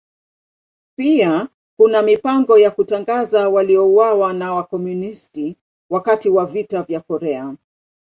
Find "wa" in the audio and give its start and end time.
6.29-6.45